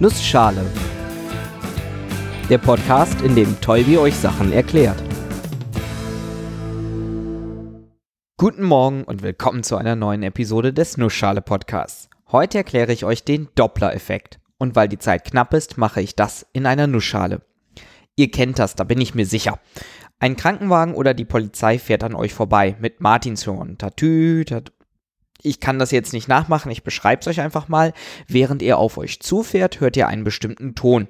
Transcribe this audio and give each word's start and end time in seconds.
Nussschale. 0.00 0.64
Der 2.48 2.58
Podcast, 2.58 3.20
in 3.22 3.34
dem 3.34 3.60
Tolbi 3.60 3.98
euch 3.98 4.14
Sachen 4.14 4.52
erklärt. 4.52 5.02
Guten 8.36 8.62
Morgen 8.62 9.02
und 9.02 9.24
willkommen 9.24 9.64
zu 9.64 9.76
einer 9.76 9.96
neuen 9.96 10.22
Episode 10.22 10.72
des 10.72 10.98
Nussschale 10.98 11.42
Podcasts. 11.42 12.08
Heute 12.30 12.58
erkläre 12.58 12.92
ich 12.92 13.04
euch 13.04 13.24
den 13.24 13.48
Doppler-Effekt. 13.56 14.38
Und 14.56 14.76
weil 14.76 14.86
die 14.86 15.00
Zeit 15.00 15.24
knapp 15.24 15.52
ist, 15.52 15.78
mache 15.78 16.00
ich 16.00 16.14
das 16.14 16.46
in 16.52 16.66
einer 16.66 16.86
Nussschale. 16.86 17.40
Ihr 18.14 18.30
kennt 18.30 18.60
das, 18.60 18.76
da 18.76 18.84
bin 18.84 19.00
ich 19.00 19.16
mir 19.16 19.26
sicher. 19.26 19.58
Ein 20.20 20.36
Krankenwagen 20.36 20.94
oder 20.94 21.12
die 21.12 21.24
Polizei 21.24 21.76
fährt 21.80 22.04
an 22.04 22.14
euch 22.14 22.34
vorbei 22.34 22.76
mit 22.78 23.00
Martinshorn, 23.00 23.78
Tatü, 23.78 24.44
Tatü. 24.44 24.77
Ich 25.42 25.60
kann 25.60 25.78
das 25.78 25.92
jetzt 25.92 26.12
nicht 26.12 26.28
nachmachen, 26.28 26.70
ich 26.72 26.82
beschreibe 26.82 27.20
es 27.20 27.28
euch 27.28 27.40
einfach 27.40 27.68
mal. 27.68 27.92
Während 28.26 28.62
er 28.62 28.78
auf 28.78 28.98
euch 28.98 29.20
zufährt, 29.20 29.80
hört 29.80 29.96
ihr 29.96 30.08
einen 30.08 30.24
bestimmten 30.24 30.74
Ton. 30.74 31.08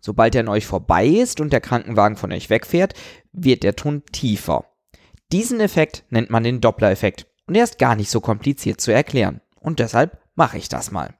Sobald 0.00 0.34
er 0.34 0.40
an 0.40 0.48
euch 0.48 0.66
vorbei 0.66 1.06
ist 1.06 1.40
und 1.40 1.52
der 1.52 1.60
Krankenwagen 1.60 2.16
von 2.16 2.32
euch 2.32 2.50
wegfährt, 2.50 2.94
wird 3.32 3.62
der 3.62 3.76
Ton 3.76 4.02
tiefer. 4.12 4.64
Diesen 5.30 5.60
Effekt 5.60 6.04
nennt 6.10 6.30
man 6.30 6.42
den 6.42 6.60
Doppler-Effekt 6.60 7.26
und 7.46 7.54
er 7.54 7.64
ist 7.64 7.78
gar 7.78 7.94
nicht 7.94 8.10
so 8.10 8.20
kompliziert 8.20 8.80
zu 8.80 8.92
erklären. 8.92 9.40
Und 9.60 9.78
deshalb 9.78 10.18
mache 10.34 10.58
ich 10.58 10.68
das 10.68 10.90
mal. 10.90 11.14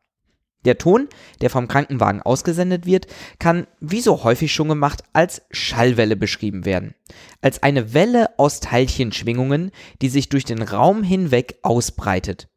Der 0.65 0.77
Ton, 0.77 1.09
der 1.41 1.49
vom 1.49 1.69
Krankenwagen 1.69 2.21
ausgesendet 2.21 2.85
wird, 2.85 3.07
kann, 3.39 3.67
wie 3.81 4.01
so 4.01 4.25
häufig 4.25 4.53
schon 4.53 4.69
gemacht, 4.69 5.03
als 5.13 5.43
Schallwelle 5.51 6.17
beschrieben 6.17 6.65
werden. 6.65 6.95
Als 7.41 7.63
eine 7.63 7.95
Welle 7.95 8.39
aus 8.39 8.61
Teilchenschwingungen, 8.61 9.71
die 10.03 10.11
sich 10.11 10.29
durch 10.29 10.45
den 10.45 10.63
Raum 10.63 11.03
hinweg 11.03 11.59
ausbreitet. 11.63 12.49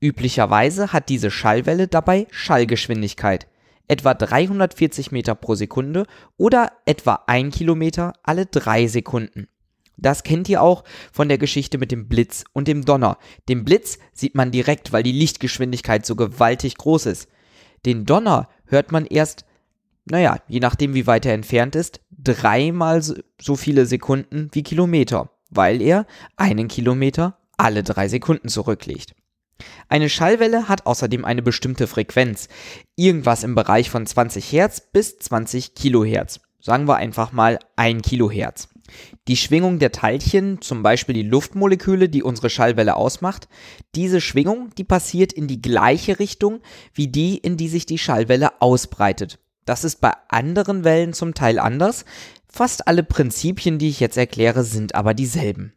Üblicherweise 0.00 0.92
hat 0.92 1.08
diese 1.08 1.30
Schallwelle 1.30 1.88
dabei 1.88 2.26
Schallgeschwindigkeit, 2.30 3.46
etwa 3.88 4.14
340 4.14 5.12
Meter 5.12 5.34
pro 5.34 5.54
Sekunde 5.54 6.06
oder 6.36 6.72
etwa 6.86 7.24
1 7.26 7.56
Kilometer 7.56 8.12
alle 8.22 8.46
drei 8.46 8.86
Sekunden. 8.86 9.48
Das 9.96 10.22
kennt 10.22 10.48
ihr 10.48 10.62
auch 10.62 10.84
von 11.12 11.28
der 11.28 11.38
Geschichte 11.38 11.78
mit 11.78 11.92
dem 11.92 12.08
Blitz 12.08 12.44
und 12.52 12.68
dem 12.68 12.84
Donner. 12.84 13.18
Den 13.48 13.64
Blitz 13.64 13.98
sieht 14.12 14.34
man 14.34 14.50
direkt, 14.50 14.92
weil 14.92 15.02
die 15.02 15.12
Lichtgeschwindigkeit 15.12 16.06
so 16.06 16.16
gewaltig 16.16 16.76
groß 16.76 17.06
ist. 17.06 17.28
Den 17.84 18.04
Donner 18.04 18.48
hört 18.66 18.92
man 18.92 19.06
erst, 19.06 19.44
naja, 20.04 20.38
je 20.48 20.60
nachdem 20.60 20.94
wie 20.94 21.06
weit 21.06 21.26
er 21.26 21.34
entfernt 21.34 21.76
ist, 21.76 22.00
dreimal 22.10 23.02
so 23.02 23.56
viele 23.56 23.86
Sekunden 23.86 24.48
wie 24.52 24.62
Kilometer, 24.62 25.30
weil 25.50 25.82
er 25.82 26.06
einen 26.36 26.68
Kilometer 26.68 27.38
alle 27.56 27.82
drei 27.82 28.08
Sekunden 28.08 28.48
zurücklegt. 28.48 29.14
Eine 29.88 30.08
Schallwelle 30.08 30.68
hat 30.68 30.86
außerdem 30.86 31.24
eine 31.24 31.42
bestimmte 31.42 31.86
Frequenz, 31.86 32.48
irgendwas 32.96 33.44
im 33.44 33.54
Bereich 33.54 33.90
von 33.90 34.06
20 34.06 34.50
Hertz 34.50 34.80
bis 34.80 35.18
20 35.18 35.74
Kilohertz. 35.74 36.40
Sagen 36.60 36.88
wir 36.88 36.96
einfach 36.96 37.32
mal 37.32 37.58
1 37.76 38.02
Kilohertz. 38.02 38.68
Die 39.28 39.36
Schwingung 39.36 39.78
der 39.78 39.92
Teilchen, 39.92 40.60
zum 40.60 40.82
Beispiel 40.82 41.14
die 41.14 41.22
Luftmoleküle, 41.22 42.08
die 42.08 42.22
unsere 42.22 42.50
Schallwelle 42.50 42.96
ausmacht, 42.96 43.48
diese 43.94 44.20
Schwingung, 44.20 44.70
die 44.76 44.84
passiert 44.84 45.32
in 45.32 45.46
die 45.46 45.62
gleiche 45.62 46.18
Richtung 46.18 46.60
wie 46.94 47.08
die, 47.08 47.38
in 47.38 47.56
die 47.56 47.68
sich 47.68 47.86
die 47.86 47.98
Schallwelle 47.98 48.60
ausbreitet. 48.60 49.38
Das 49.64 49.84
ist 49.84 50.00
bei 50.00 50.12
anderen 50.28 50.84
Wellen 50.84 51.12
zum 51.12 51.34
Teil 51.34 51.58
anders. 51.58 52.04
Fast 52.48 52.88
alle 52.88 53.02
Prinzipien, 53.02 53.78
die 53.78 53.88
ich 53.88 54.00
jetzt 54.00 54.16
erkläre, 54.16 54.64
sind 54.64 54.94
aber 54.94 55.14
dieselben. 55.14 55.72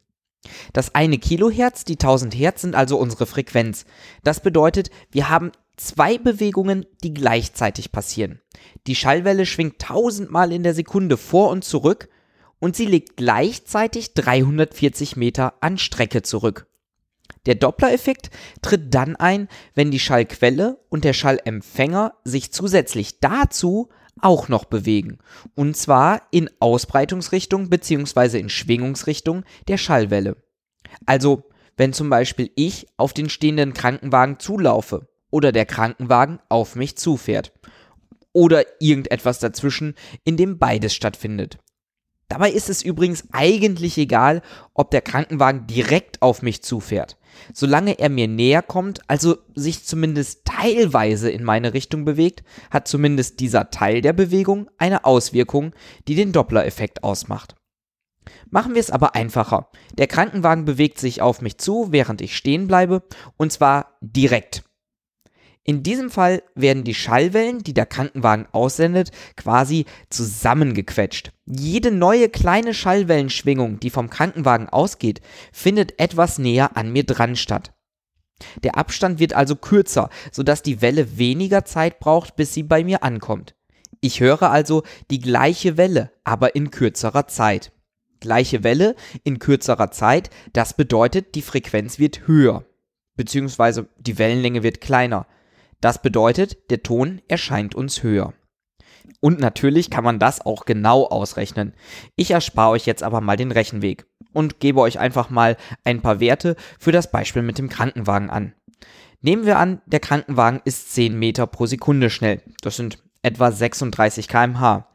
Das 0.74 0.94
eine 0.94 1.18
Kilohertz, 1.18 1.86
die 1.86 1.94
1000 1.94 2.36
Hertz 2.36 2.62
sind 2.62 2.76
also 2.76 2.98
unsere 2.98 3.26
Frequenz. 3.26 3.86
Das 4.24 4.40
bedeutet, 4.40 4.90
wir 5.12 5.30
haben 5.30 5.52
zwei 5.78 6.18
Bewegungen, 6.18 6.86
die 7.04 7.14
gleichzeitig 7.14 7.92
passieren. 7.92 8.42
Die 8.88 8.96
Schallwelle 8.96 9.46
schwingt 9.46 9.80
tausendmal 9.80 10.52
in 10.52 10.64
der 10.64 10.74
Sekunde 10.74 11.18
vor 11.18 11.50
und 11.50 11.64
zurück 11.64 12.10
und 12.60 12.76
sie 12.76 12.86
legt 12.86 13.18
gleichzeitig 13.18 14.14
340 14.14 15.16
Meter 15.16 15.54
an 15.62 15.78
Strecke 15.78 16.22
zurück. 16.22 16.68
Der 17.46 17.56
Doppler-Effekt 17.56 18.32
tritt 18.62 18.94
dann 18.94 19.16
ein, 19.16 19.48
wenn 19.76 19.92
die 19.92 20.00
Schallquelle 20.00 20.80
und 20.90 21.04
der 21.04 21.14
Schallempfänger 21.14 22.14
sich 22.24 22.52
zusätzlich 22.52 23.20
dazu 23.20 23.90
auch 24.22 24.48
noch 24.48 24.66
bewegen. 24.66 25.20
Und 25.56 25.76
zwar 25.78 26.24
in 26.32 26.50
Ausbreitungsrichtung 26.60 27.70
bzw. 27.70 28.40
in 28.40 28.50
Schwingungsrichtung 28.50 29.44
der 29.68 29.78
Schallwelle. 29.78 30.38
Also, 31.06 31.44
wenn 31.78 31.94
zum 31.94 32.10
Beispiel 32.10 32.52
ich 32.56 32.88
auf 32.98 33.14
den 33.14 33.30
stehenden 33.30 33.74
Krankenwagen 33.74 34.40
zulaufe 34.40 35.08
oder 35.30 35.52
der 35.52 35.66
Krankenwagen 35.66 36.40
auf 36.48 36.76
mich 36.76 36.98
zufährt. 36.98 37.52
Oder 38.32 38.64
irgendetwas 38.82 39.40
dazwischen, 39.40 39.96
in 40.24 40.38
dem 40.38 40.58
beides 40.58 40.94
stattfindet. 40.94 41.58
Dabei 42.28 42.50
ist 42.52 42.70
es 42.70 42.82
übrigens 42.82 43.26
eigentlich 43.32 43.98
egal, 43.98 44.42
ob 44.74 44.90
der 44.92 45.02
Krankenwagen 45.02 45.68
direkt 45.68 46.22
auf 46.22 46.42
mich 46.42 46.64
zufährt. 46.64 47.18
Solange 47.54 48.00
er 48.00 48.10
mir 48.10 48.28
näher 48.28 48.62
kommt, 48.62 49.02
also 49.08 49.38
sich 49.54 49.86
zumindest 49.86 50.46
teilweise 50.46 51.30
in 51.30 51.44
meine 51.44 51.74
Richtung 51.74 52.04
bewegt, 52.04 52.44
hat 52.72 52.88
zumindest 52.88 53.40
dieser 53.40 53.70
Teil 53.70 54.02
der 54.02 54.14
Bewegung 54.14 54.70
eine 54.78 55.06
Auswirkung, 55.06 55.74
die 56.08 56.16
den 56.16 56.32
Doppler-Effekt 56.32 57.04
ausmacht. 57.04 57.56
Machen 58.50 58.74
wir 58.74 58.80
es 58.80 58.92
aber 58.92 59.16
einfacher. 59.16 59.70
Der 59.98 60.08
Krankenwagen 60.08 60.66
bewegt 60.66 61.00
sich 61.00 61.22
auf 61.22 61.42
mich 61.42 61.58
zu, 61.58 61.92
während 61.92 62.22
ich 62.22 62.36
stehen 62.36 62.68
bleibe, 62.68 63.04
und 63.38 63.52
zwar 63.52 63.98
direkt. 64.02 64.64
In 65.68 65.82
diesem 65.82 66.12
Fall 66.12 66.44
werden 66.54 66.84
die 66.84 66.94
Schallwellen, 66.94 67.64
die 67.64 67.74
der 67.74 67.88
Krankenwagen 67.88 68.46
aussendet, 68.52 69.10
quasi 69.36 69.86
zusammengequetscht. 70.12 71.32
Jede 71.48 71.90
neue 71.90 72.30
kleine 72.30 72.76
Schallwellenschwingung, 72.76 73.80
die 73.80 73.90
vom 73.90 74.12
Krankenwagen 74.12 74.70
ausgeht, 74.70 75.22
findet 75.52 76.00
etwas 76.00 76.38
näher 76.38 76.78
an 76.78 76.92
mir 76.92 77.04
dran 77.04 77.36
statt. 77.36 77.74
Der 78.64 78.78
Abstand 78.78 79.20
wird 79.20 79.34
also 79.34 79.56
kürzer, 79.56 80.10
sodass 80.32 80.62
die 80.62 80.84
Welle 80.84 81.18
weniger 81.18 81.66
Zeit 81.66 82.00
braucht, 82.00 82.36
bis 82.36 82.54
sie 82.54 82.64
bei 82.64 82.84
mir 82.84 83.02
ankommt. 83.02 83.56
Ich 84.02 84.20
höre 84.20 84.52
also 84.52 84.84
die 85.10 85.20
gleiche 85.20 85.78
Welle, 85.78 86.12
aber 86.24 86.54
in 86.54 86.70
kürzerer 86.70 87.28
Zeit. 87.28 87.72
Gleiche 88.20 88.64
Welle 88.64 88.96
in 89.24 89.40
kürzerer 89.40 89.90
Zeit, 89.90 90.30
das 90.54 90.76
bedeutet, 90.76 91.34
die 91.34 91.42
Frequenz 91.42 91.98
wird 91.98 92.28
höher, 92.28 92.66
beziehungsweise 93.16 93.90
die 93.98 94.20
Wellenlänge 94.20 94.62
wird 94.62 94.80
kleiner. 94.80 95.26
Das 95.82 96.02
bedeutet, 96.02 96.70
der 96.70 96.84
Ton 96.84 97.22
erscheint 97.28 97.76
uns 97.76 98.04
höher. 98.04 98.34
Und 99.20 99.40
natürlich 99.40 99.90
kann 99.90 100.04
man 100.04 100.20
das 100.20 100.42
auch 100.42 100.66
genau 100.66 101.06
ausrechnen. 101.06 101.74
Ich 102.16 102.32
erspare 102.32 102.72
euch 102.72 102.86
jetzt 102.86 103.04
aber 103.04 103.22
mal 103.22 103.38
den 103.38 103.52
Rechenweg 103.52 104.06
und 104.34 104.60
gebe 104.60 104.82
euch 104.82 105.00
einfach 105.00 105.30
mal 105.30 105.58
ein 105.84 106.02
paar 106.02 106.20
Werte 106.20 106.56
für 106.80 106.92
das 106.92 107.12
Beispiel 107.12 107.42
mit 107.42 107.58
dem 107.58 107.70
Krankenwagen 107.70 108.30
an. 108.30 108.54
Nehmen 109.22 109.46
wir 109.46 109.58
an, 109.58 109.82
der 109.86 110.00
Krankenwagen 110.00 110.62
ist 110.66 110.94
10 110.94 111.18
Meter 111.18 111.48
pro 111.48 111.66
Sekunde 111.66 112.10
schnell. 112.10 112.42
Das 112.62 112.76
sind 112.76 113.04
etwa 113.24 113.52
36 113.52 114.28
km/h. 114.28 114.88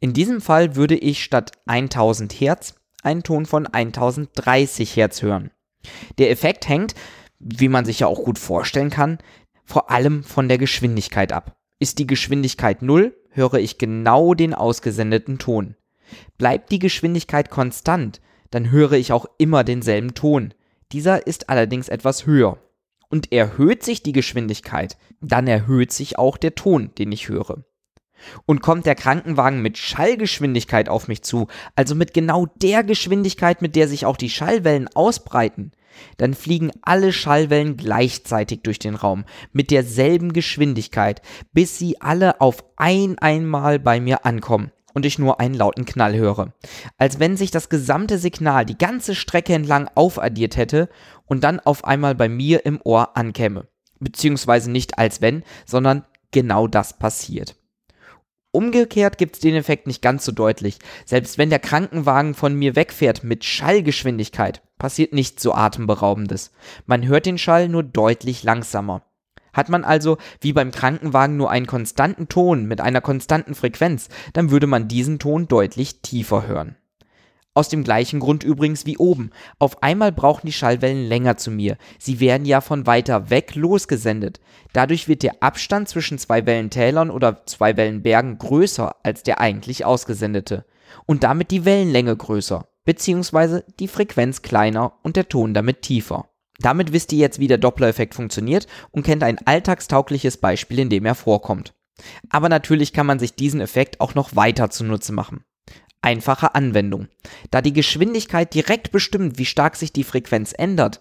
In 0.00 0.12
diesem 0.12 0.40
Fall 0.40 0.76
würde 0.76 0.96
ich 0.96 1.22
statt 1.22 1.52
1000 1.66 2.32
Hertz 2.32 2.74
einen 3.02 3.22
Ton 3.22 3.46
von 3.46 3.66
1030 3.66 4.96
Hertz 4.96 5.22
hören. 5.22 5.50
Der 6.18 6.30
Effekt 6.30 6.68
hängt, 6.68 6.94
wie 7.38 7.68
man 7.68 7.84
sich 7.84 8.00
ja 8.00 8.06
auch 8.06 8.24
gut 8.24 8.38
vorstellen 8.38 8.90
kann, 8.90 9.18
vor 9.64 9.90
allem 9.90 10.22
von 10.22 10.48
der 10.48 10.58
Geschwindigkeit 10.58 11.32
ab. 11.32 11.56
Ist 11.78 11.98
die 11.98 12.06
Geschwindigkeit 12.06 12.82
0, 12.82 13.16
höre 13.30 13.54
ich 13.54 13.78
genau 13.78 14.34
den 14.34 14.54
ausgesendeten 14.54 15.38
Ton. 15.38 15.76
Bleibt 16.38 16.70
die 16.70 16.78
Geschwindigkeit 16.78 17.50
konstant, 17.50 18.20
dann 18.50 18.70
höre 18.70 18.92
ich 18.92 19.12
auch 19.12 19.26
immer 19.38 19.64
denselben 19.64 20.14
Ton. 20.14 20.54
Dieser 20.92 21.26
ist 21.26 21.48
allerdings 21.48 21.88
etwas 21.88 22.26
höher. 22.26 22.58
Und 23.08 23.32
erhöht 23.32 23.82
sich 23.82 24.02
die 24.02 24.12
Geschwindigkeit, 24.12 24.96
dann 25.20 25.46
erhöht 25.46 25.92
sich 25.92 26.18
auch 26.18 26.36
der 26.36 26.54
Ton, 26.54 26.90
den 26.98 27.12
ich 27.12 27.28
höre. 27.28 27.64
Und 28.46 28.62
kommt 28.62 28.86
der 28.86 28.94
Krankenwagen 28.94 29.60
mit 29.60 29.76
Schallgeschwindigkeit 29.76 30.88
auf 30.88 31.08
mich 31.08 31.22
zu, 31.22 31.48
also 31.76 31.94
mit 31.94 32.14
genau 32.14 32.46
der 32.46 32.82
Geschwindigkeit, 32.82 33.60
mit 33.60 33.76
der 33.76 33.88
sich 33.88 34.06
auch 34.06 34.16
die 34.16 34.30
Schallwellen 34.30 34.88
ausbreiten, 34.94 35.72
dann 36.16 36.34
fliegen 36.34 36.70
alle 36.82 37.12
Schallwellen 37.12 37.76
gleichzeitig 37.76 38.62
durch 38.62 38.78
den 38.78 38.94
Raum 38.94 39.24
mit 39.52 39.70
derselben 39.70 40.32
Geschwindigkeit, 40.32 41.22
bis 41.52 41.78
sie 41.78 42.00
alle 42.00 42.40
auf 42.40 42.64
ein 42.76 43.18
einmal 43.18 43.78
bei 43.78 44.00
mir 44.00 44.24
ankommen 44.26 44.70
und 44.94 45.04
ich 45.04 45.18
nur 45.18 45.40
einen 45.40 45.54
lauten 45.54 45.84
Knall 45.84 46.16
höre. 46.16 46.54
Als 46.96 47.18
wenn 47.18 47.36
sich 47.36 47.50
das 47.50 47.68
gesamte 47.68 48.18
Signal 48.18 48.64
die 48.64 48.78
ganze 48.78 49.14
Strecke 49.14 49.52
entlang 49.52 49.90
aufaddiert 49.94 50.56
hätte 50.56 50.88
und 51.26 51.44
dann 51.44 51.60
auf 51.60 51.84
einmal 51.84 52.14
bei 52.14 52.28
mir 52.28 52.64
im 52.64 52.80
Ohr 52.84 53.16
ankäme. 53.16 53.68
Beziehungsweise 54.00 54.70
nicht 54.70 54.98
als 54.98 55.20
wenn, 55.20 55.44
sondern 55.66 56.04
genau 56.30 56.66
das 56.66 56.98
passiert. 56.98 57.56
Umgekehrt 58.52 59.18
gibt 59.18 59.34
es 59.34 59.40
den 59.40 59.56
Effekt 59.56 59.88
nicht 59.88 60.00
ganz 60.00 60.24
so 60.24 60.30
deutlich. 60.30 60.78
Selbst 61.06 61.38
wenn 61.38 61.50
der 61.50 61.58
Krankenwagen 61.58 62.34
von 62.34 62.54
mir 62.54 62.76
wegfährt 62.76 63.24
mit 63.24 63.44
Schallgeschwindigkeit, 63.44 64.62
passiert 64.78 65.12
nichts 65.12 65.42
so 65.42 65.54
atemberaubendes. 65.54 66.52
Man 66.86 67.06
hört 67.06 67.26
den 67.26 67.38
Schall 67.38 67.68
nur 67.68 67.82
deutlich 67.82 68.42
langsamer. 68.42 69.02
Hat 69.52 69.68
man 69.68 69.84
also 69.84 70.18
wie 70.40 70.52
beim 70.52 70.72
Krankenwagen 70.72 71.36
nur 71.36 71.50
einen 71.50 71.66
konstanten 71.66 72.28
Ton 72.28 72.66
mit 72.66 72.80
einer 72.80 73.00
konstanten 73.00 73.54
Frequenz, 73.54 74.08
dann 74.32 74.50
würde 74.50 74.66
man 74.66 74.88
diesen 74.88 75.18
Ton 75.18 75.48
deutlich 75.48 76.02
tiefer 76.02 76.46
hören. 76.46 76.76
Aus 77.56 77.68
dem 77.68 77.84
gleichen 77.84 78.18
Grund 78.18 78.42
übrigens 78.42 78.84
wie 78.84 78.98
oben. 78.98 79.30
Auf 79.60 79.80
einmal 79.80 80.10
brauchen 80.10 80.46
die 80.48 80.52
Schallwellen 80.52 81.06
länger 81.06 81.36
zu 81.36 81.52
mir. 81.52 81.78
Sie 82.00 82.18
werden 82.18 82.46
ja 82.46 82.60
von 82.60 82.88
weiter 82.88 83.30
weg 83.30 83.54
losgesendet. 83.54 84.40
Dadurch 84.72 85.06
wird 85.06 85.22
der 85.22 85.40
Abstand 85.40 85.88
zwischen 85.88 86.18
zwei 86.18 86.44
Wellentälern 86.46 87.10
oder 87.10 87.46
zwei 87.46 87.76
Wellenbergen 87.76 88.38
größer 88.38 88.96
als 89.04 89.22
der 89.22 89.40
eigentlich 89.40 89.84
ausgesendete. 89.84 90.64
Und 91.06 91.22
damit 91.22 91.52
die 91.52 91.64
Wellenlänge 91.64 92.16
größer, 92.16 92.66
beziehungsweise 92.84 93.64
die 93.78 93.88
Frequenz 93.88 94.42
kleiner 94.42 94.94
und 95.02 95.16
der 95.16 95.28
Ton 95.28 95.54
damit 95.54 95.82
tiefer. 95.82 96.28
Damit 96.58 96.92
wisst 96.92 97.12
ihr 97.12 97.18
jetzt, 97.18 97.40
wie 97.40 97.48
der 97.48 97.58
Doppler-Effekt 97.58 98.14
funktioniert 98.14 98.66
und 98.90 99.04
kennt 99.04 99.22
ein 99.22 99.38
alltagstaugliches 99.44 100.36
Beispiel, 100.36 100.78
in 100.78 100.90
dem 100.90 101.04
er 101.04 101.14
vorkommt. 101.14 101.74
Aber 102.30 102.48
natürlich 102.48 102.92
kann 102.92 103.06
man 103.06 103.18
sich 103.18 103.34
diesen 103.34 103.60
Effekt 103.60 104.00
auch 104.00 104.14
noch 104.14 104.36
weiter 104.36 104.70
zunutze 104.70 105.12
machen. 105.12 105.44
Einfache 106.02 106.54
Anwendung. 106.54 107.08
Da 107.50 107.62
die 107.62 107.72
Geschwindigkeit 107.72 108.52
direkt 108.52 108.92
bestimmt, 108.92 109.38
wie 109.38 109.46
stark 109.46 109.76
sich 109.76 109.92
die 109.92 110.04
Frequenz 110.04 110.52
ändert, 110.56 111.00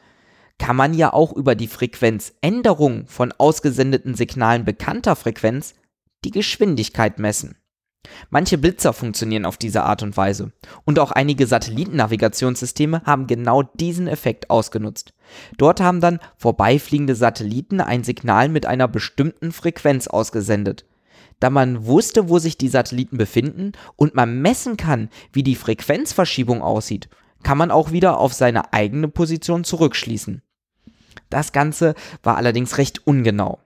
kann 0.60 0.76
man 0.76 0.94
ja 0.94 1.12
auch 1.12 1.34
über 1.34 1.56
die 1.56 1.68
Frequenzänderung 1.68 3.08
von 3.08 3.32
ausgesendeten 3.34 4.16
Signalen 4.16 4.66
bekannter 4.66 5.16
Frequenz 5.16 5.74
die 6.24 6.32
Geschwindigkeit 6.32 7.20
messen. 7.20 7.58
Manche 8.30 8.58
Blitzer 8.58 8.94
funktionieren 8.94 9.46
auf 9.46 9.58
diese 9.58 9.84
Art 9.84 10.04
und 10.04 10.18
Weise 10.18 10.52
und 10.86 11.00
auch 11.00 11.12
einige 11.12 11.48
Satellitennavigationssysteme 11.48 13.02
haben 13.06 13.28
genau 13.28 13.64
diesen 13.64 14.08
Effekt 14.08 14.50
ausgenutzt. 14.50 15.14
Dort 15.58 15.80
haben 15.80 16.02
dann 16.02 16.20
vorbeifliegende 16.38 17.16
Satelliten 17.16 17.82
ein 17.82 18.04
Signal 18.04 18.50
mit 18.50 18.66
einer 18.66 18.88
bestimmten 18.88 19.52
Frequenz 19.52 20.08
ausgesendet. 20.08 20.86
Da 21.40 21.50
man 21.50 21.86
wusste, 21.86 22.30
wo 22.30 22.40
sich 22.40 22.58
die 22.58 22.70
Satelliten 22.70 23.18
befinden 23.18 23.74
und 23.96 24.16
man 24.16 24.42
messen 24.42 24.78
kann, 24.78 25.10
wie 25.32 25.44
die 25.44 25.56
Frequenzverschiebung 25.56 26.62
aussieht, 26.62 27.10
kann 27.44 27.58
man 27.58 27.72
auch 27.72 27.92
wieder 27.92 28.20
auf 28.20 28.34
seine 28.34 28.74
eigene 28.74 29.08
Position 29.10 29.64
zurückschließen. 29.64 30.42
Das 31.30 31.52
Ganze 31.52 31.96
war 32.22 32.38
allerdings 32.38 32.78
recht 32.78 33.06
ungenau. 33.08 33.60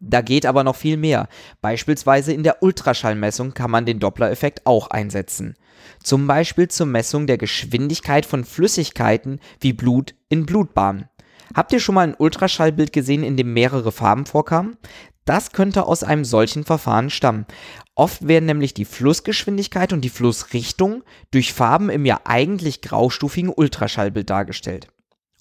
Da 0.00 0.20
geht 0.20 0.46
aber 0.46 0.62
noch 0.62 0.76
viel 0.76 0.96
mehr. 0.96 1.28
Beispielsweise 1.60 2.32
in 2.32 2.44
der 2.44 2.62
Ultraschallmessung 2.62 3.54
kann 3.54 3.70
man 3.70 3.84
den 3.84 3.98
Doppler-Effekt 3.98 4.64
auch 4.64 4.88
einsetzen. 4.88 5.56
Zum 6.02 6.26
Beispiel 6.26 6.68
zur 6.68 6.86
Messung 6.86 7.26
der 7.26 7.38
Geschwindigkeit 7.38 8.24
von 8.24 8.44
Flüssigkeiten 8.44 9.40
wie 9.60 9.72
Blut 9.72 10.14
in 10.28 10.46
Blutbahnen. 10.46 11.08
Habt 11.54 11.72
ihr 11.72 11.80
schon 11.80 11.94
mal 11.94 12.06
ein 12.06 12.16
Ultraschallbild 12.16 12.92
gesehen, 12.92 13.24
in 13.24 13.36
dem 13.36 13.52
mehrere 13.52 13.90
Farben 13.90 14.26
vorkamen? 14.26 14.76
Das 15.24 15.52
könnte 15.52 15.86
aus 15.86 16.04
einem 16.04 16.24
solchen 16.24 16.64
Verfahren 16.64 17.10
stammen. 17.10 17.46
Oft 17.94 18.28
werden 18.28 18.46
nämlich 18.46 18.74
die 18.74 18.84
Flussgeschwindigkeit 18.84 19.92
und 19.92 20.02
die 20.02 20.08
Flussrichtung 20.08 21.02
durch 21.32 21.52
Farben 21.52 21.90
im 21.90 22.06
ja 22.06 22.20
eigentlich 22.24 22.80
graustufigen 22.80 23.52
Ultraschallbild 23.54 24.30
dargestellt. 24.30 24.88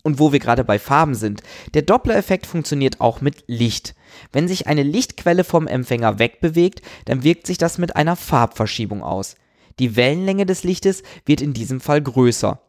Und 0.03 0.19
wo 0.19 0.31
wir 0.31 0.39
gerade 0.39 0.63
bei 0.63 0.79
Farben 0.79 1.15
sind, 1.15 1.41
der 1.73 1.83
Doppler-Effekt 1.83 2.45
funktioniert 2.47 2.99
auch 2.99 3.21
mit 3.21 3.43
Licht. 3.47 3.93
Wenn 4.31 4.47
sich 4.47 4.67
eine 4.67 4.83
Lichtquelle 4.83 5.43
vom 5.43 5.67
Empfänger 5.67 6.19
wegbewegt, 6.19 6.81
dann 7.05 7.23
wirkt 7.23 7.47
sich 7.47 7.57
das 7.57 7.77
mit 7.77 7.95
einer 7.95 8.15
Farbverschiebung 8.15 9.03
aus. 9.03 9.35
Die 9.79 9.95
Wellenlänge 9.95 10.45
des 10.45 10.63
Lichtes 10.63 11.03
wird 11.25 11.41
in 11.41 11.53
diesem 11.53 11.79
Fall 11.79 12.01
größer. 12.01 12.59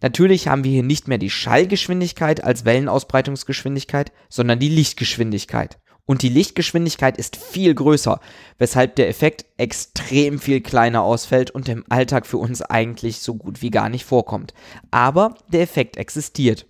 Natürlich 0.00 0.48
haben 0.48 0.64
wir 0.64 0.70
hier 0.70 0.82
nicht 0.82 1.08
mehr 1.08 1.18
die 1.18 1.30
Schallgeschwindigkeit 1.30 2.44
als 2.44 2.64
Wellenausbreitungsgeschwindigkeit, 2.64 4.12
sondern 4.28 4.58
die 4.58 4.68
Lichtgeschwindigkeit. 4.68 5.78
Und 6.06 6.22
die 6.22 6.30
Lichtgeschwindigkeit 6.30 7.18
ist 7.18 7.36
viel 7.36 7.74
größer, 7.74 8.18
weshalb 8.56 8.96
der 8.96 9.10
Effekt 9.10 9.44
extrem 9.58 10.38
viel 10.38 10.62
kleiner 10.62 11.02
ausfällt 11.02 11.50
und 11.50 11.68
im 11.68 11.84
Alltag 11.90 12.26
für 12.26 12.38
uns 12.38 12.62
eigentlich 12.62 13.18
so 13.18 13.34
gut 13.34 13.60
wie 13.60 13.70
gar 13.70 13.90
nicht 13.90 14.06
vorkommt. 14.06 14.54
Aber 14.90 15.34
der 15.48 15.60
Effekt 15.60 15.98
existiert. 15.98 16.66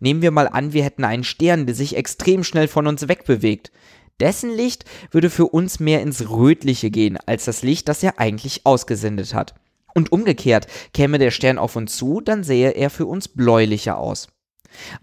Nehmen 0.00 0.22
wir 0.22 0.30
mal 0.30 0.48
an, 0.48 0.72
wir 0.72 0.84
hätten 0.84 1.04
einen 1.04 1.24
Stern, 1.24 1.66
der 1.66 1.74
sich 1.74 1.96
extrem 1.96 2.44
schnell 2.44 2.68
von 2.68 2.86
uns 2.86 3.08
wegbewegt. 3.08 3.72
Dessen 4.20 4.54
Licht 4.54 4.84
würde 5.10 5.30
für 5.30 5.46
uns 5.46 5.80
mehr 5.80 6.02
ins 6.02 6.30
Rötliche 6.30 6.90
gehen, 6.90 7.18
als 7.26 7.44
das 7.44 7.62
Licht, 7.62 7.88
das 7.88 8.02
er 8.02 8.18
eigentlich 8.18 8.64
ausgesendet 8.64 9.34
hat. 9.34 9.54
Und 9.94 10.12
umgekehrt, 10.12 10.66
käme 10.94 11.18
der 11.18 11.30
Stern 11.30 11.58
auf 11.58 11.76
uns 11.76 11.96
zu, 11.96 12.20
dann 12.20 12.44
sähe 12.44 12.70
er 12.70 12.90
für 12.90 13.06
uns 13.06 13.28
bläulicher 13.28 13.98
aus. 13.98 14.28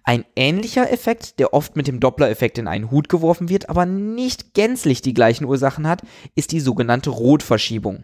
Ein 0.03 0.25
ähnlicher 0.35 0.91
Effekt, 0.91 1.39
der 1.39 1.53
oft 1.53 1.75
mit 1.75 1.87
dem 1.87 1.99
Doppler-Effekt 1.99 2.57
in 2.57 2.67
einen 2.67 2.89
Hut 2.89 3.09
geworfen 3.09 3.49
wird, 3.49 3.69
aber 3.69 3.85
nicht 3.85 4.53
gänzlich 4.53 5.01
die 5.01 5.13
gleichen 5.13 5.45
Ursachen 5.45 5.87
hat, 5.87 6.01
ist 6.35 6.51
die 6.51 6.59
sogenannte 6.59 7.11
Rotverschiebung. 7.11 8.03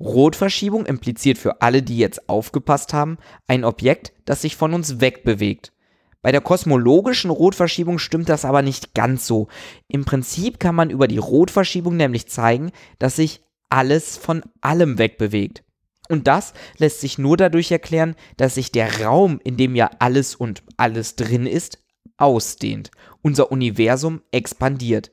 Rotverschiebung 0.00 0.86
impliziert 0.86 1.38
für 1.38 1.60
alle, 1.60 1.82
die 1.82 1.98
jetzt 1.98 2.28
aufgepasst 2.28 2.94
haben, 2.94 3.18
ein 3.46 3.64
Objekt, 3.64 4.12
das 4.24 4.42
sich 4.42 4.56
von 4.56 4.72
uns 4.74 5.00
wegbewegt. 5.00 5.72
Bei 6.22 6.32
der 6.32 6.42
kosmologischen 6.42 7.30
Rotverschiebung 7.30 7.98
stimmt 7.98 8.28
das 8.28 8.44
aber 8.44 8.62
nicht 8.62 8.94
ganz 8.94 9.26
so. 9.26 9.48
Im 9.88 10.04
Prinzip 10.04 10.60
kann 10.60 10.74
man 10.74 10.90
über 10.90 11.08
die 11.08 11.18
Rotverschiebung 11.18 11.96
nämlich 11.96 12.28
zeigen, 12.28 12.72
dass 12.98 13.16
sich 13.16 13.40
alles 13.70 14.18
von 14.18 14.42
allem 14.60 14.98
wegbewegt. 14.98 15.64
Und 16.10 16.26
das 16.26 16.52
lässt 16.76 17.00
sich 17.00 17.18
nur 17.18 17.36
dadurch 17.36 17.70
erklären, 17.70 18.16
dass 18.36 18.56
sich 18.56 18.72
der 18.72 19.02
Raum, 19.02 19.40
in 19.44 19.56
dem 19.56 19.76
ja 19.76 19.90
alles 20.00 20.34
und 20.34 20.62
alles 20.76 21.16
drin 21.16 21.46
ist, 21.46 21.78
ausdehnt. 22.16 22.90
Unser 23.22 23.52
Universum 23.52 24.20
expandiert. 24.32 25.10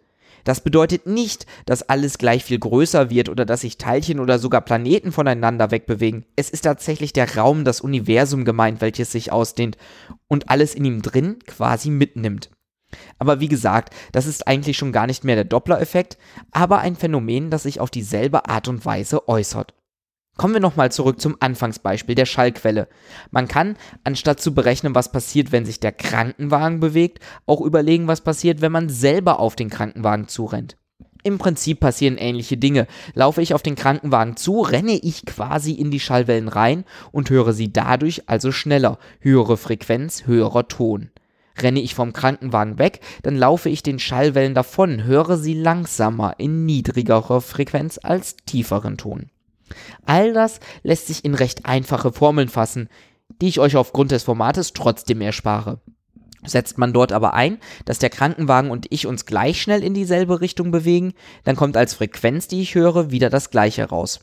Das 0.47 0.61
bedeutet 0.61 1.05
nicht, 1.07 1.45
dass 1.65 1.83
alles 1.89 2.17
gleich 2.17 2.45
viel 2.45 2.57
größer 2.57 3.09
wird 3.09 3.27
oder 3.27 3.45
dass 3.45 3.61
sich 3.61 3.77
Teilchen 3.77 4.21
oder 4.21 4.39
sogar 4.39 4.61
Planeten 4.61 5.11
voneinander 5.11 5.71
wegbewegen. 5.71 6.23
Es 6.37 6.49
ist 6.49 6.61
tatsächlich 6.61 7.11
der 7.11 7.35
Raum, 7.35 7.65
das 7.65 7.81
Universum 7.81 8.45
gemeint, 8.45 8.79
welches 8.79 9.11
sich 9.11 9.33
ausdehnt 9.33 9.75
und 10.29 10.49
alles 10.49 10.73
in 10.73 10.85
ihm 10.85 11.01
drin 11.01 11.39
quasi 11.45 11.89
mitnimmt. 11.89 12.49
Aber 13.19 13.41
wie 13.41 13.49
gesagt, 13.49 13.93
das 14.13 14.25
ist 14.25 14.47
eigentlich 14.47 14.77
schon 14.77 14.93
gar 14.93 15.05
nicht 15.05 15.25
mehr 15.25 15.35
der 15.35 15.43
Doppler-Effekt, 15.43 16.17
aber 16.51 16.79
ein 16.79 16.95
Phänomen, 16.95 17.49
das 17.49 17.63
sich 17.63 17.81
auf 17.81 17.89
dieselbe 17.89 18.47
Art 18.47 18.69
und 18.69 18.85
Weise 18.85 19.27
äußert. 19.27 19.73
Kommen 20.37 20.53
wir 20.53 20.61
nochmal 20.61 20.91
zurück 20.91 21.19
zum 21.19 21.35
Anfangsbeispiel 21.39 22.13
der 22.13 22.27
Schallquelle. 22.27 22.87
Man 23.31 23.47
kann, 23.47 23.75
anstatt 24.03 24.39
zu 24.39 24.53
berechnen, 24.53 24.93
was 24.93 25.11
passiert, 25.11 25.51
wenn 25.51 25.65
sich 25.65 25.79
der 25.79 25.91
Krankenwagen 25.91 26.79
bewegt, 26.79 27.19
auch 27.47 27.59
überlegen, 27.59 28.07
was 28.07 28.21
passiert, 28.21 28.61
wenn 28.61 28.71
man 28.71 28.87
selber 28.87 29.39
auf 29.39 29.55
den 29.55 29.71
Krankenwagen 29.71 30.27
zurennt. 30.27 30.77
Im 31.23 31.39
Prinzip 31.39 31.79
passieren 31.79 32.17
ähnliche 32.17 32.55
Dinge. 32.55 32.85
Laufe 33.15 33.41
ich 33.41 33.55
auf 33.55 33.63
den 33.63 33.75
Krankenwagen 33.75 34.37
zu, 34.37 34.61
renne 34.61 34.93
ich 34.93 35.25
quasi 35.25 35.73
in 35.73 35.89
die 35.89 35.99
Schallwellen 35.99 36.47
rein 36.47 36.85
und 37.11 37.31
höre 37.31 37.51
sie 37.51 37.73
dadurch 37.73 38.29
also 38.29 38.51
schneller. 38.51 38.99
Höhere 39.19 39.57
Frequenz, 39.57 40.27
höherer 40.27 40.67
Ton. 40.67 41.09
Renne 41.59 41.81
ich 41.81 41.95
vom 41.95 42.13
Krankenwagen 42.13 42.77
weg, 42.77 43.01
dann 43.23 43.35
laufe 43.35 43.69
ich 43.69 43.81
den 43.81 43.97
Schallwellen 43.97 44.53
davon, 44.53 45.03
höre 45.03 45.37
sie 45.37 45.55
langsamer 45.55 46.35
in 46.37 46.65
niedrigerer 46.65 47.41
Frequenz 47.41 47.99
als 48.01 48.35
tieferen 48.45 48.97
Ton. 48.97 49.31
All 50.05 50.33
das 50.33 50.59
lässt 50.83 51.07
sich 51.07 51.25
in 51.25 51.33
recht 51.33 51.65
einfache 51.65 52.11
Formeln 52.11 52.49
fassen, 52.49 52.89
die 53.41 53.47
ich 53.47 53.59
euch 53.59 53.75
aufgrund 53.75 54.11
des 54.11 54.23
Formates 54.23 54.73
trotzdem 54.73 55.21
erspare. 55.21 55.81
Setzt 56.45 56.77
man 56.77 56.93
dort 56.93 57.11
aber 57.11 57.33
ein, 57.33 57.57
dass 57.85 57.99
der 57.99 58.09
Krankenwagen 58.09 58.71
und 58.71 58.87
ich 58.89 59.07
uns 59.07 59.25
gleich 59.25 59.61
schnell 59.61 59.83
in 59.83 59.93
dieselbe 59.93 60.39
Richtung 60.39 60.71
bewegen, 60.71 61.13
dann 61.43 61.55
kommt 61.55 61.75
als 61.75 61.93
Frequenz, 61.93 62.47
die 62.47 62.61
ich 62.61 62.75
höre, 62.75 63.11
wieder 63.11 63.29
das 63.29 63.49
gleiche 63.49 63.85
raus. 63.85 64.21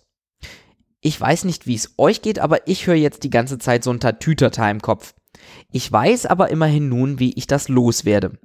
Ich 1.00 1.20
weiß 1.20 1.44
nicht, 1.44 1.66
wie 1.66 1.74
es 1.74 1.94
euch 1.98 2.22
geht, 2.22 2.38
aber 2.38 2.66
ich 2.66 2.86
höre 2.86 2.94
jetzt 2.94 3.24
die 3.24 3.30
ganze 3.30 3.58
Zeit 3.58 3.84
so 3.84 3.90
ein 3.90 4.00
Tatütata 4.00 4.70
im 4.70 4.80
Kopf. 4.80 5.14
Ich 5.70 5.90
weiß 5.90 6.24
aber 6.26 6.50
immerhin 6.50 6.88
nun, 6.88 7.18
wie 7.18 7.34
ich 7.34 7.46
das 7.46 7.68
loswerde. 7.68 8.38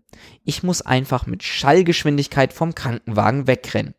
Ich 0.44 0.64
muss 0.64 0.82
einfach 0.82 1.26
mit 1.26 1.44
Schallgeschwindigkeit 1.44 2.52
vom 2.52 2.76
Krankenwagen 2.76 3.48
wegrennen. 3.48 3.94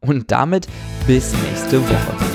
Und 0.00 0.30
damit 0.30 0.68
bis 1.06 1.32
nächste 1.32 1.82
Woche. 1.82 2.33